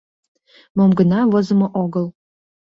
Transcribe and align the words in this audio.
Мом 0.75 0.91
гына 0.99 1.19
возымо 1.31 1.67
огыл! 1.83 2.05